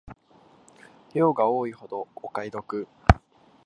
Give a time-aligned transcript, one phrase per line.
[1.13, 2.87] 量が多いほどお買い得